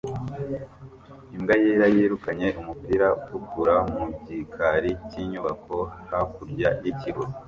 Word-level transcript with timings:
Imbwa 1.35 1.55
yera 1.63 1.85
yirukanye 1.95 2.47
umupira 2.61 3.07
utukura 3.19 3.75
mu 3.93 4.03
gikari 4.25 4.91
cyinyubako 5.09 5.75
hakurya 6.09 6.69
yikigo 6.83 7.23